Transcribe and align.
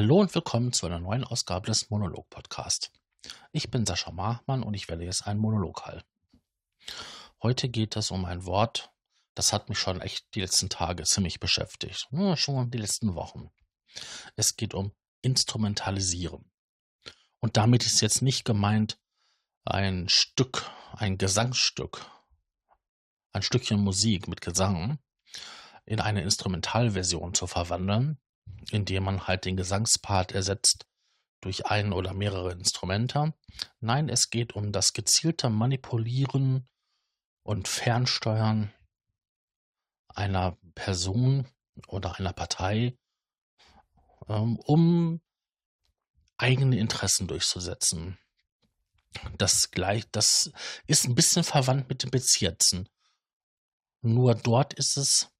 Hallo 0.00 0.18
und 0.18 0.34
willkommen 0.34 0.72
zu 0.72 0.86
einer 0.86 0.98
neuen 0.98 1.24
Ausgabe 1.24 1.66
des 1.66 1.90
Monolog-Podcast. 1.90 2.90
Ich 3.52 3.70
bin 3.70 3.84
Sascha 3.84 4.10
Machmann 4.10 4.62
und 4.62 4.72
ich 4.72 4.88
werde 4.88 5.04
jetzt 5.04 5.26
einen 5.26 5.38
Monolog 5.38 5.84
halten. 5.84 6.08
Heute 7.42 7.68
geht 7.68 7.96
es 7.96 8.10
um 8.10 8.24
ein 8.24 8.46
Wort, 8.46 8.90
das 9.34 9.52
hat 9.52 9.68
mich 9.68 9.78
schon 9.78 10.00
echt 10.00 10.24
die 10.34 10.40
letzten 10.40 10.70
Tage 10.70 11.02
ziemlich 11.02 11.38
beschäftigt. 11.38 12.08
Ja, 12.12 12.34
schon 12.34 12.70
die 12.70 12.78
letzten 12.78 13.14
Wochen. 13.14 13.50
Es 14.36 14.56
geht 14.56 14.72
um 14.72 14.92
Instrumentalisieren. 15.20 16.50
Und 17.40 17.58
damit 17.58 17.84
ist 17.84 18.00
jetzt 18.00 18.22
nicht 18.22 18.46
gemeint 18.46 18.98
ein 19.66 20.08
Stück, 20.08 20.64
ein 20.92 21.18
Gesangsstück, 21.18 22.06
ein 23.32 23.42
Stückchen 23.42 23.84
Musik 23.84 24.28
mit 24.28 24.40
Gesang 24.40 24.98
in 25.84 26.00
eine 26.00 26.22
Instrumentalversion 26.22 27.34
zu 27.34 27.46
verwandeln, 27.46 28.18
indem 28.70 29.04
man 29.04 29.26
halt 29.26 29.44
den 29.44 29.56
Gesangspart 29.56 30.32
ersetzt 30.32 30.86
durch 31.40 31.66
ein 31.66 31.92
oder 31.92 32.12
mehrere 32.12 32.52
Instrumente. 32.52 33.34
Nein, 33.80 34.08
es 34.08 34.30
geht 34.30 34.54
um 34.54 34.72
das 34.72 34.92
gezielte 34.92 35.48
Manipulieren 35.48 36.68
und 37.42 37.68
Fernsteuern 37.68 38.72
einer 40.08 40.58
Person 40.74 41.48
oder 41.86 42.18
einer 42.18 42.32
Partei, 42.32 42.98
ähm, 44.28 44.58
um 44.58 45.20
eigene 46.36 46.78
Interessen 46.78 47.26
durchzusetzen. 47.26 48.18
Das 49.38 49.70
gleich, 49.70 50.08
das 50.12 50.52
ist 50.86 51.06
ein 51.06 51.14
bisschen 51.14 51.42
verwandt 51.42 51.88
mit 51.88 52.02
dem 52.02 52.10
Bezirzen. 52.10 52.88
Nur 54.02 54.34
dort 54.34 54.72
ist 54.74 54.96
es 54.96 55.30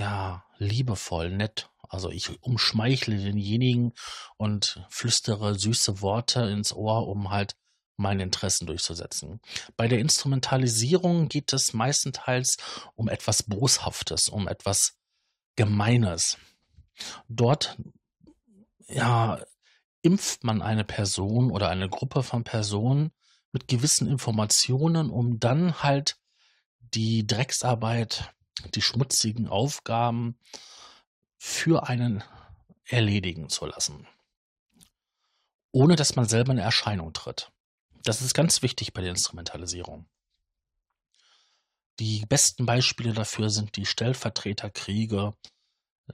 ja, 0.00 0.44
liebevoll, 0.56 1.30
nett. 1.30 1.70
Also 1.88 2.10
ich 2.10 2.42
umschmeichle 2.42 3.18
denjenigen 3.18 3.92
und 4.36 4.84
flüstere 4.88 5.58
süße 5.58 6.00
Worte 6.00 6.40
ins 6.42 6.72
Ohr, 6.72 7.06
um 7.06 7.30
halt 7.30 7.56
meine 7.96 8.22
Interessen 8.22 8.66
durchzusetzen. 8.66 9.40
Bei 9.76 9.88
der 9.88 9.98
Instrumentalisierung 9.98 11.28
geht 11.28 11.52
es 11.52 11.74
meistenteils 11.74 12.56
um 12.94 13.08
etwas 13.08 13.42
Boshaftes, 13.42 14.30
um 14.30 14.48
etwas 14.48 14.96
Gemeines. 15.56 16.38
Dort, 17.28 17.76
ja, 18.88 19.44
impft 20.00 20.44
man 20.44 20.62
eine 20.62 20.84
Person 20.84 21.50
oder 21.50 21.68
eine 21.68 21.90
Gruppe 21.90 22.22
von 22.22 22.42
Personen 22.42 23.10
mit 23.52 23.68
gewissen 23.68 24.08
Informationen, 24.08 25.10
um 25.10 25.40
dann 25.40 25.82
halt 25.82 26.16
die 26.94 27.26
Drecksarbeit 27.26 28.32
die 28.74 28.82
schmutzigen 28.82 29.48
Aufgaben 29.48 30.38
für 31.38 31.88
einen 31.88 32.22
erledigen 32.84 33.48
zu 33.48 33.66
lassen, 33.66 34.06
ohne 35.72 35.96
dass 35.96 36.16
man 36.16 36.26
selber 36.26 36.52
in 36.52 36.58
Erscheinung 36.58 37.12
tritt. 37.12 37.50
Das 38.02 38.22
ist 38.22 38.34
ganz 38.34 38.62
wichtig 38.62 38.92
bei 38.92 39.02
der 39.02 39.10
Instrumentalisierung. 39.10 40.06
Die 41.98 42.24
besten 42.26 42.64
Beispiele 42.66 43.12
dafür 43.12 43.50
sind 43.50 43.76
die 43.76 43.84
Stellvertreterkriege 43.84 45.34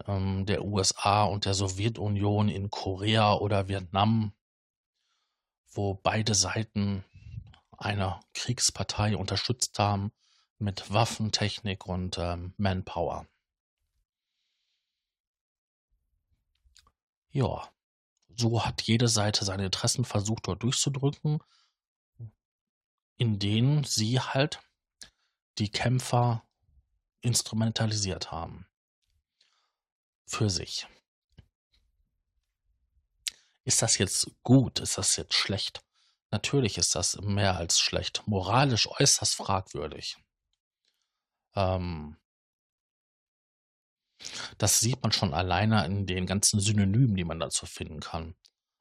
ähm, 0.07 0.45
der 0.47 0.65
USA 0.65 1.25
und 1.25 1.45
der 1.45 1.55
Sowjetunion 1.55 2.49
in 2.49 2.71
Korea 2.71 3.35
oder 3.35 3.69
Vietnam, 3.69 4.33
wo 5.73 5.95
beide 5.95 6.35
Seiten 6.35 7.05
eine 7.79 8.21
Kriegspartei 8.35 9.17
unterstützt 9.17 9.79
haben 9.79 10.13
mit 10.59 10.93
Waffentechnik 10.93 11.87
und 11.87 12.19
ähm, 12.19 12.55
Manpower. 12.57 13.27
Ja, 17.31 17.71
so 18.35 18.65
hat 18.65 18.83
jede 18.83 19.09
Seite 19.09 19.45
seine 19.45 19.67
Interessen 19.67 20.05
versucht 20.05 20.47
dort 20.47 20.63
durchzudrücken, 20.63 21.41
in 23.17 23.39
denen 23.39 23.85
sie 23.85 24.21
halt 24.21 24.61
die 25.59 25.71
Kämpfer 25.71 26.43
instrumentalisiert 27.21 28.31
haben. 28.31 28.67
Für 30.27 30.51
sich. 30.51 30.87
Ist 33.65 33.83
das 33.83 33.99
jetzt 33.99 34.31
gut? 34.43 34.81
Ist 34.81 34.99
das 34.99 35.17
jetzt 35.17 35.35
schlecht? 35.35 35.83
Natürlich 36.31 36.79
ist 36.79 36.95
das 36.95 37.17
mehr 37.21 37.57
als 37.57 37.79
schlecht. 37.79 38.23
Moralisch 38.27 38.87
äußerst 38.87 39.35
fragwürdig. 39.35 40.17
Ähm, 41.57 42.17
das 44.59 44.81
sieht 44.81 45.03
man 45.03 45.13
schon 45.13 45.35
alleine 45.35 45.85
in 45.85 46.07
den 46.07 46.27
ganzen 46.27 46.61
Synonymen, 46.61 47.17
die 47.17 47.25
man 47.25 47.41
dazu 47.41 47.67
finden 47.67 48.01
kann. 48.01 48.35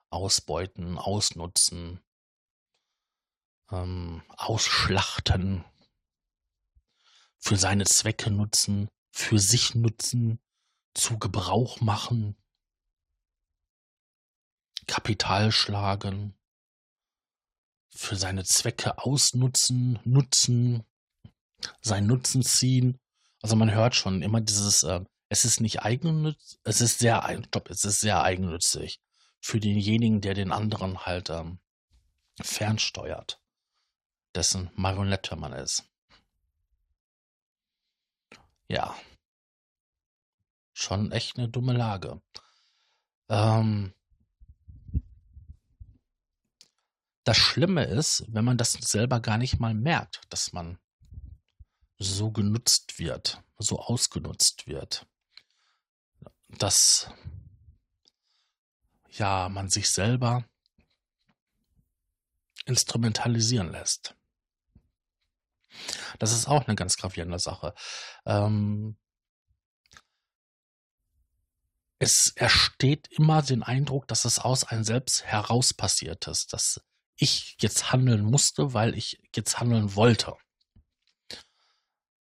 Ausbeuten, 0.10 0.98
ausnutzen, 0.98 2.00
ähm, 3.72 4.22
ausschlachten, 4.30 5.66
für 7.38 7.58
seine 7.58 7.86
Zwecke 7.86 8.32
nutzen, 8.32 8.90
für 9.12 9.40
sich 9.40 9.76
nutzen, 9.76 10.40
zu 10.94 11.20
Gebrauch 11.20 11.82
machen, 11.82 12.38
Kapital 14.88 15.52
schlagen, 15.52 16.38
für 17.94 18.16
seine 18.16 18.44
Zwecke 18.44 18.98
ausnutzen, 19.00 20.00
nutzen, 20.06 20.86
seinen 21.82 22.08
Nutzen 22.08 22.44
ziehen. 22.44 23.00
Also 23.42 23.56
man 23.56 23.72
hört 23.72 23.96
schon 23.96 24.22
immer 24.22 24.42
dieses, 24.42 24.84
äh, 24.84 25.02
es 25.30 25.46
ist 25.46 25.62
nicht 25.62 25.82
eigennützig, 25.82 26.60
es 26.64 26.82
ist 26.82 27.00
sehr, 27.00 27.24
stopp, 27.48 27.70
es 27.70 27.86
ist 27.86 28.00
sehr 28.00 28.24
eigennützig 28.24 29.00
für 29.40 29.60
denjenigen, 29.60 30.22
der 30.22 30.34
den 30.34 30.52
anderen 30.52 31.06
halt 31.06 31.30
ähm, 31.30 31.60
fernsteuert, 32.42 33.40
dessen 34.34 34.72
Marionette 34.76 35.36
man 35.36 35.54
ist. 35.54 35.84
Ja. 38.68 38.96
Schon 40.74 41.12
echt 41.12 41.38
eine 41.38 41.48
dumme 41.48 41.74
Lage. 41.74 42.22
Ähm, 43.30 43.94
das 47.24 47.38
Schlimme 47.38 47.86
ist, 47.86 48.26
wenn 48.28 48.46
man 48.46 48.58
das 48.58 48.74
selber 48.74 49.20
gar 49.20 49.38
nicht 49.38 49.60
mal 49.60 49.74
merkt, 49.74 50.22
dass 50.30 50.54
man 50.54 50.78
so 51.98 52.32
genutzt 52.32 53.00
wird, 53.00 53.42
so 53.58 53.80
ausgenutzt 53.80 54.68
wird, 54.68 55.06
dass 56.50 57.10
ja 59.10 59.50
man 59.50 59.70
sich 59.70 59.90
selber 59.90 60.46
instrumentalisieren 62.66 63.72
lässt. 63.72 64.16
Das 66.20 66.32
ist 66.32 66.48
auch 66.48 66.66
eine 66.68 66.76
ganz 66.76 66.98
gravierende 66.98 67.40
Sache. 67.40 67.74
Ähm, 68.26 68.98
es 72.00 72.34
ersteht 72.36 73.08
immer 73.12 73.42
den 73.42 73.64
Eindruck, 73.64 74.08
dass 74.08 74.26
es 74.26 74.40
aus 74.40 74.64
einem 74.64 74.84
selbst 74.84 75.24
heraus 75.24 75.74
passiert 75.74 76.28
ist, 76.28 76.54
dass 76.54 76.82
ich 77.16 77.56
jetzt 77.60 77.92
handeln 77.92 78.24
musste, 78.24 78.74
weil 78.74 78.96
ich 78.96 79.22
jetzt 79.34 79.60
handeln 79.60 79.96
wollte. 79.96 80.36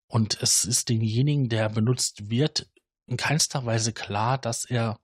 Und 0.09 0.43
es 0.43 0.65
ist 0.65 0.89
demjenigen, 0.89 1.49
der 1.49 1.69
benutzt 1.69 2.31
wird, 2.31 2.69
in 3.07 3.17
keinster 3.17 3.65
Weise 3.65 3.93
klar, 3.93 4.39
dass 4.39 4.65
er 4.65 4.99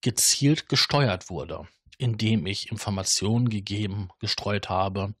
gezielt 0.00 0.68
gesteuert 0.68 1.30
wurde, 1.30 1.68
indem 1.98 2.46
ich 2.46 2.70
Informationen 2.70 3.48
gegeben, 3.48 4.10
gestreut 4.18 4.68
habe. 4.68 5.14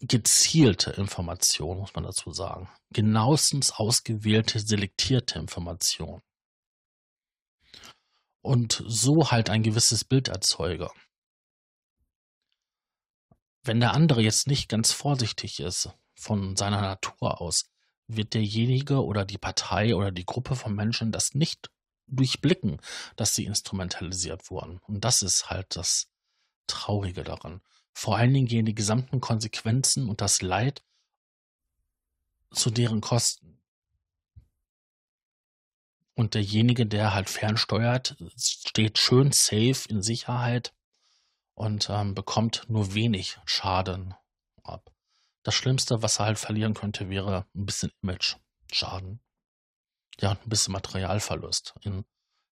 Gezielte 0.00 0.90
Informationen, 0.92 1.80
muss 1.80 1.94
man 1.94 2.04
dazu 2.04 2.32
sagen. 2.32 2.68
Genauestens 2.90 3.72
ausgewählte, 3.72 4.60
selektierte 4.60 5.38
Informationen. 5.38 6.22
Und 8.40 8.84
so 8.86 9.30
halt 9.30 9.50
ein 9.50 9.62
gewisses 9.62 10.04
Bild 10.04 10.28
erzeuge. 10.28 10.90
Wenn 13.68 13.80
der 13.80 13.92
andere 13.92 14.22
jetzt 14.22 14.46
nicht 14.46 14.70
ganz 14.70 14.92
vorsichtig 14.92 15.60
ist, 15.60 15.90
von 16.14 16.56
seiner 16.56 16.80
Natur 16.80 17.42
aus 17.42 17.66
wird 18.06 18.32
derjenige 18.32 19.04
oder 19.04 19.26
die 19.26 19.36
Partei 19.36 19.94
oder 19.94 20.10
die 20.10 20.24
Gruppe 20.24 20.56
von 20.56 20.74
Menschen 20.74 21.12
das 21.12 21.34
nicht 21.34 21.70
durchblicken, 22.06 22.80
dass 23.16 23.34
sie 23.34 23.44
instrumentalisiert 23.44 24.50
wurden. 24.50 24.78
Und 24.86 25.04
das 25.04 25.20
ist 25.20 25.50
halt 25.50 25.76
das 25.76 26.08
Traurige 26.66 27.24
daran. 27.24 27.60
Vor 27.92 28.16
allen 28.16 28.32
Dingen 28.32 28.46
gehen 28.46 28.64
die 28.64 28.74
gesamten 28.74 29.20
Konsequenzen 29.20 30.08
und 30.08 30.22
das 30.22 30.40
Leid 30.40 30.82
zu 32.50 32.70
deren 32.70 33.02
Kosten. 33.02 33.60
Und 36.14 36.32
derjenige, 36.32 36.86
der 36.86 37.12
halt 37.12 37.28
fernsteuert, 37.28 38.16
steht 38.34 38.96
schön 38.96 39.30
safe 39.30 39.86
in 39.90 40.00
Sicherheit 40.00 40.72
und 41.58 41.90
ähm, 41.90 42.14
bekommt 42.14 42.64
nur 42.68 42.94
wenig 42.94 43.38
Schaden 43.44 44.14
ab. 44.62 44.92
Das 45.42 45.54
Schlimmste, 45.54 46.02
was 46.02 46.20
er 46.20 46.26
halt 46.26 46.38
verlieren 46.38 46.74
könnte, 46.74 47.10
wäre 47.10 47.46
ein 47.54 47.66
bisschen 47.66 47.90
Image-Schaden. 48.02 49.20
ja, 50.20 50.32
ein 50.32 50.48
bisschen 50.48 50.72
Materialverlust. 50.72 51.74
In, 51.82 52.04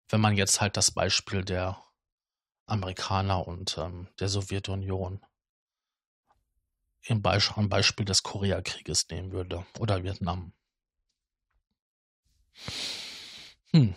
wenn 0.09 0.21
man 0.21 0.37
jetzt 0.37 0.61
halt 0.61 0.77
das 0.77 0.91
Beispiel 0.91 1.45
der 1.45 1.85
Amerikaner 2.67 3.47
und 3.47 3.79
ähm, 3.79 4.09
der 4.19 4.29
Sowjetunion 4.29 5.25
im 7.03 7.23
Beispiel 7.23 8.05
des 8.05 8.25
Koreakrieges 8.25 9.09
nehmen 9.09 9.31
würde 9.31 9.65
oder 9.79 10.03
Vietnam. 10.03 10.53
Hm. 13.71 13.95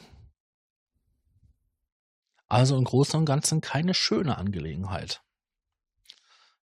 Also 2.50 2.76
im 2.78 2.84
Großen 2.84 3.20
und 3.20 3.26
Ganzen 3.26 3.62
keine 3.62 3.94
schöne 3.94 4.38
Angelegenheit. 4.38 5.22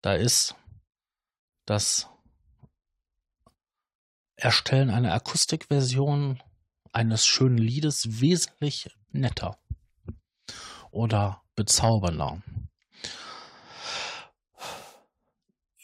Da 0.00 0.14
ist 0.14 0.56
das 1.66 2.08
Erstellen 4.36 4.90
einer 4.90 5.12
Akustikversion 5.12 6.42
eines 6.92 7.26
schönen 7.26 7.58
Liedes 7.58 8.20
wesentlich 8.20 8.90
netter 9.10 9.58
oder 10.90 11.42
bezaubernder. 11.54 12.42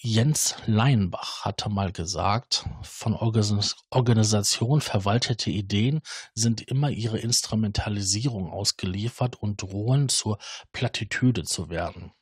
Jens 0.02 0.54
Leinbach 0.64 1.44
hatte 1.44 1.68
mal 1.68 1.92
gesagt, 1.92 2.64
von 2.80 3.12
Organisation 3.14 4.80
verwaltete 4.80 5.50
Ideen 5.50 6.00
sind 6.32 6.62
immer 6.62 6.88
ihre 6.88 7.18
Instrumentalisierung 7.18 8.50
ausgeliefert 8.50 9.36
und 9.36 9.60
drohen 9.60 10.08
zur 10.08 10.38
Plattitüde 10.72 11.44
zu 11.44 11.68
werden. 11.68 12.12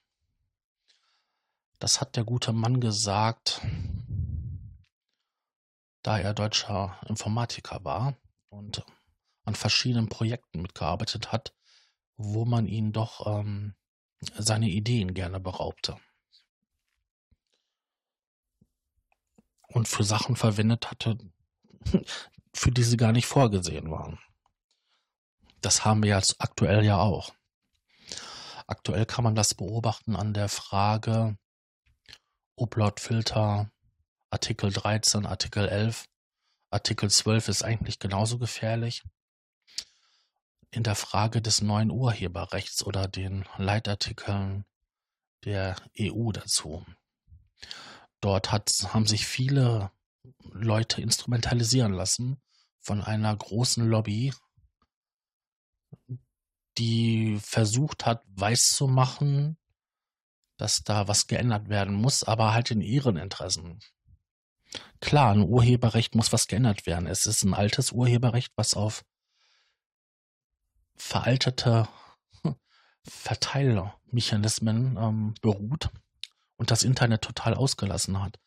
Das 1.78 2.00
hat 2.00 2.16
der 2.16 2.24
gute 2.24 2.52
Mann 2.52 2.80
gesagt, 2.80 3.60
da 6.02 6.18
er 6.18 6.34
deutscher 6.34 6.98
Informatiker 7.06 7.84
war 7.84 8.16
und 8.48 8.84
an 9.44 9.54
verschiedenen 9.54 10.08
Projekten 10.08 10.62
mitgearbeitet 10.62 11.30
hat, 11.30 11.54
wo 12.16 12.44
man 12.44 12.66
ihn 12.66 12.90
doch 12.90 13.24
ähm, 13.38 13.76
seine 14.36 14.68
Ideen 14.68 15.14
gerne 15.14 15.38
beraubte. 15.38 15.96
Und 19.68 19.86
für 19.86 20.04
Sachen 20.04 20.36
verwendet 20.36 20.90
hatte, 20.90 21.18
für 22.54 22.70
die 22.70 22.82
sie 22.82 22.96
gar 22.96 23.12
nicht 23.12 23.26
vorgesehen 23.26 23.90
waren. 23.90 24.18
Das 25.60 25.84
haben 25.84 26.02
wir 26.02 26.16
jetzt 26.16 26.36
aktuell 26.38 26.84
ja 26.84 26.98
auch. 26.98 27.34
Aktuell 28.66 29.06
kann 29.06 29.24
man 29.24 29.34
das 29.34 29.54
beobachten 29.54 30.14
an 30.16 30.34
der 30.34 30.48
Frage, 30.48 31.36
Upload-Filter, 32.56 33.70
Artikel 34.30 34.72
13, 34.72 35.26
Artikel 35.26 35.68
11, 35.68 36.06
Artikel 36.70 37.10
12 37.10 37.48
ist 37.48 37.62
eigentlich 37.62 37.98
genauso 37.98 38.38
gefährlich. 38.38 39.02
In 40.70 40.82
der 40.82 40.96
Frage 40.96 41.40
des 41.40 41.62
neuen 41.62 41.90
Urheberrechts 41.90 42.84
oder 42.84 43.08
den 43.08 43.46
Leitartikeln 43.56 44.66
der 45.44 45.76
EU 45.98 46.30
dazu. 46.32 46.84
Dort 48.28 48.52
hat, 48.52 48.70
haben 48.92 49.06
sich 49.06 49.26
viele 49.26 49.90
Leute 50.52 51.00
instrumentalisieren 51.00 51.94
lassen 51.94 52.38
von 52.78 53.00
einer 53.00 53.34
großen 53.34 53.88
Lobby, 53.88 54.34
die 56.76 57.38
versucht 57.40 58.04
hat, 58.04 58.22
weiszumachen, 58.28 59.56
dass 60.58 60.82
da 60.82 61.08
was 61.08 61.26
geändert 61.26 61.70
werden 61.70 61.94
muss, 61.94 62.22
aber 62.22 62.52
halt 62.52 62.70
in 62.70 62.82
ihren 62.82 63.16
Interessen. 63.16 63.78
Klar, 65.00 65.32
ein 65.32 65.48
Urheberrecht 65.48 66.14
muss 66.14 66.30
was 66.30 66.48
geändert 66.48 66.84
werden. 66.84 67.06
Es 67.06 67.24
ist 67.24 67.44
ein 67.44 67.54
altes 67.54 67.92
Urheberrecht, 67.92 68.52
was 68.56 68.74
auf 68.74 69.06
veraltete 70.96 71.88
Verteilmechanismen 73.04 74.98
ähm, 74.98 75.34
beruht 75.40 75.88
und 76.58 76.70
das 76.70 76.82
Internet 76.82 77.22
total 77.22 77.54
ausgelassen 77.54 78.20
hat. 78.20 78.38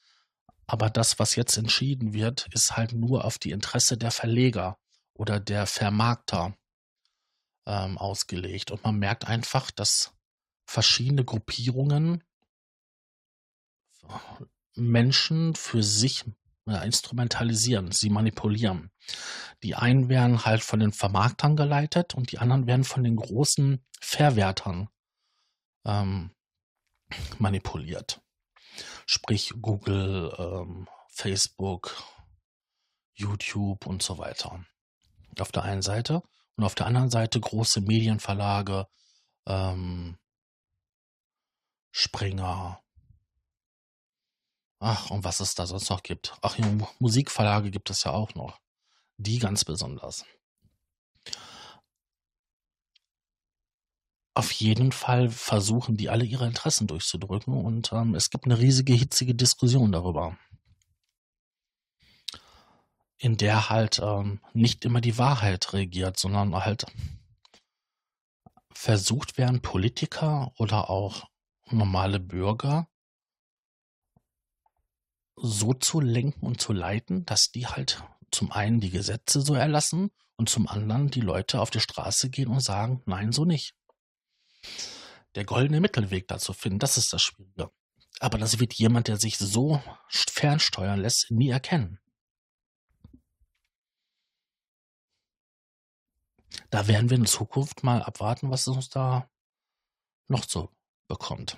Aber 0.67 0.89
das, 0.89 1.17
was 1.17 1.35
jetzt 1.35 1.57
entschieden 1.57 2.13
wird, 2.13 2.47
ist 2.53 2.77
halt 2.77 2.93
nur 2.93 3.25
auf 3.25 3.39
die 3.39 3.51
Interesse 3.51 3.97
der 3.97 4.11
Verleger 4.11 4.77
oder 5.13 5.39
der 5.39 5.65
Vermarkter 5.65 6.55
ähm, 7.65 7.97
ausgelegt. 7.97 8.71
Und 8.71 8.83
man 8.83 8.97
merkt 8.97 9.27
einfach, 9.27 9.71
dass 9.71 10.13
verschiedene 10.65 11.25
Gruppierungen 11.25 12.23
Menschen 14.75 15.55
für 15.55 15.83
sich 15.83 16.25
instrumentalisieren, 16.65 17.91
sie 17.91 18.09
manipulieren. 18.09 18.91
Die 19.63 19.75
einen 19.75 20.09
werden 20.09 20.45
halt 20.45 20.63
von 20.63 20.79
den 20.79 20.93
Vermarktern 20.93 21.55
geleitet 21.55 22.15
und 22.15 22.31
die 22.31 22.39
anderen 22.39 22.67
werden 22.67 22.83
von 22.83 23.03
den 23.03 23.15
großen 23.15 23.83
Verwertern 23.99 24.89
ähm, 25.85 26.31
manipuliert. 27.39 28.21
Sprich 29.05 29.53
Google, 29.61 30.33
ähm, 30.37 30.87
Facebook, 31.09 32.01
YouTube 33.13 33.85
und 33.85 34.01
so 34.01 34.17
weiter. 34.17 34.63
Auf 35.39 35.51
der 35.51 35.63
einen 35.63 35.81
Seite 35.81 36.21
und 36.55 36.63
auf 36.63 36.75
der 36.75 36.85
anderen 36.85 37.09
Seite 37.09 37.39
große 37.39 37.81
Medienverlage, 37.81 38.87
ähm, 39.47 40.17
Springer, 41.91 42.81
Ach, 44.83 45.11
und 45.11 45.23
was 45.23 45.39
es 45.41 45.53
da 45.53 45.67
sonst 45.67 45.91
noch 45.91 46.01
gibt. 46.01 46.35
Ach, 46.41 46.57
Musikverlage 46.97 47.69
gibt 47.69 47.91
es 47.91 48.03
ja 48.03 48.13
auch 48.13 48.33
noch. 48.33 48.59
Die 49.17 49.37
ganz 49.37 49.63
besonders. 49.63 50.25
Auf 54.33 54.51
jeden 54.53 54.93
Fall 54.93 55.29
versuchen 55.29 55.97
die 55.97 56.09
alle 56.09 56.23
ihre 56.23 56.45
Interessen 56.45 56.87
durchzudrücken 56.87 57.53
und 57.53 57.91
ähm, 57.91 58.15
es 58.15 58.29
gibt 58.29 58.45
eine 58.45 58.59
riesige, 58.59 58.93
hitzige 58.93 59.35
Diskussion 59.35 59.91
darüber. 59.91 60.37
In 63.17 63.37
der 63.37 63.69
halt 63.69 63.99
ähm, 63.99 64.39
nicht 64.53 64.85
immer 64.85 65.01
die 65.01 65.17
Wahrheit 65.17 65.73
regiert, 65.73 66.17
sondern 66.17 66.55
halt 66.55 66.85
versucht 68.73 69.37
werden, 69.37 69.61
Politiker 69.61 70.53
oder 70.57 70.89
auch 70.89 71.29
normale 71.69 72.19
Bürger 72.19 72.87
so 75.35 75.73
zu 75.73 75.99
lenken 75.99 76.45
und 76.45 76.61
zu 76.61 76.73
leiten, 76.73 77.25
dass 77.25 77.51
die 77.51 77.67
halt 77.67 78.03
zum 78.31 78.51
einen 78.51 78.79
die 78.79 78.91
Gesetze 78.91 79.41
so 79.41 79.55
erlassen 79.55 80.11
und 80.37 80.49
zum 80.49 80.67
anderen 80.67 81.09
die 81.09 81.21
Leute 81.21 81.59
auf 81.59 81.69
die 81.69 81.79
Straße 81.79 82.29
gehen 82.29 82.47
und 82.47 82.61
sagen, 82.61 83.01
nein, 83.05 83.31
so 83.31 83.45
nicht. 83.45 83.75
Der 85.35 85.45
goldene 85.45 85.79
Mittelweg 85.79 86.27
dazu 86.27 86.53
finden, 86.53 86.79
das 86.79 86.97
ist 86.97 87.13
das 87.13 87.21
Schwierige. 87.21 87.71
Aber 88.19 88.37
das 88.37 88.59
wird 88.59 88.73
jemand, 88.73 89.07
der 89.07 89.17
sich 89.17 89.37
so 89.37 89.81
fernsteuern 90.09 90.99
lässt, 90.99 91.31
nie 91.31 91.49
erkennen. 91.49 91.99
Da 96.69 96.87
werden 96.87 97.09
wir 97.09 97.17
in 97.17 97.25
Zukunft 97.25 97.83
mal 97.83 98.01
abwarten, 98.03 98.51
was 98.51 98.67
es 98.67 98.75
uns 98.75 98.89
da 98.89 99.29
noch 100.27 100.47
so 100.47 100.69
bekommt. 101.07 101.57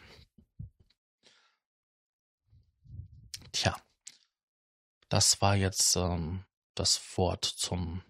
Tja, 3.51 3.75
das 5.09 5.41
war 5.41 5.55
jetzt 5.55 5.95
ähm, 5.95 6.45
das 6.75 6.99
Wort 7.17 7.45
zum 7.45 8.03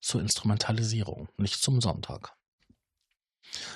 zur 0.00 0.20
Instrumentalisierung, 0.20 1.30
nicht 1.38 1.62
zum 1.62 1.80
Sonntag. 1.80 2.36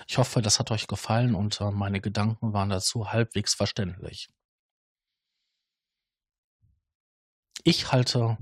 Ich 0.07 0.19
hoffe, 0.19 0.43
das 0.43 0.59
hat 0.59 0.71
euch 0.71 0.87
gefallen 0.87 1.35
und 1.35 1.61
äh, 1.61 1.71
meine 1.71 2.01
Gedanken 2.01 2.53
waren 2.53 2.71
dazu 2.71 3.13
halbwegs 3.13 3.55
verständlich. 3.55 4.29
Ich 7.65 7.93
halte 7.93 8.39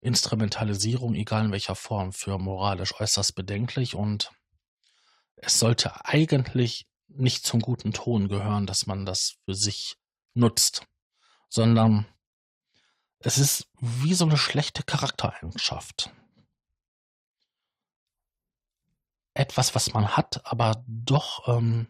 Instrumentalisierung, 0.00 1.14
egal 1.14 1.46
in 1.46 1.52
welcher 1.52 1.74
Form, 1.74 2.12
für 2.12 2.38
moralisch 2.38 2.94
äußerst 3.00 3.34
bedenklich 3.34 3.94
und 3.94 4.30
es 5.36 5.58
sollte 5.58 6.04
eigentlich 6.04 6.86
nicht 7.08 7.46
zum 7.46 7.60
guten 7.60 7.92
Ton 7.92 8.28
gehören, 8.28 8.66
dass 8.66 8.86
man 8.86 9.06
das 9.06 9.36
für 9.44 9.54
sich 9.54 9.96
nutzt, 10.34 10.86
sondern 11.48 12.06
es 13.20 13.38
ist 13.38 13.68
wie 13.80 14.14
so 14.14 14.24
eine 14.24 14.36
schlechte 14.36 14.82
Charaktereigenschaft. 14.82 16.10
Etwas, 19.38 19.76
was 19.76 19.92
man 19.92 20.16
hat, 20.16 20.44
aber 20.44 20.84
doch 20.88 21.46
ähm, 21.46 21.86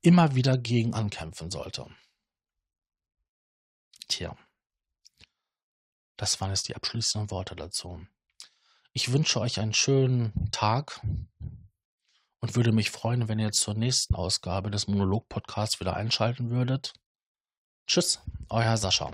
immer 0.00 0.36
wieder 0.36 0.56
gegen 0.56 0.94
ankämpfen 0.94 1.50
sollte. 1.50 1.86
Tja, 4.06 4.36
das 6.16 6.40
waren 6.40 6.50
jetzt 6.50 6.68
die 6.68 6.76
abschließenden 6.76 7.32
Worte 7.32 7.56
dazu. 7.56 8.06
Ich 8.92 9.12
wünsche 9.12 9.40
euch 9.40 9.58
einen 9.58 9.74
schönen 9.74 10.52
Tag 10.52 11.00
und 12.38 12.54
würde 12.54 12.70
mich 12.70 12.92
freuen, 12.92 13.26
wenn 13.26 13.40
ihr 13.40 13.50
zur 13.50 13.74
nächsten 13.74 14.14
Ausgabe 14.14 14.70
des 14.70 14.86
Monolog-Podcasts 14.86 15.80
wieder 15.80 15.96
einschalten 15.96 16.50
würdet. 16.50 16.92
Tschüss, 17.88 18.20
euer 18.50 18.76
Sascha. 18.76 19.10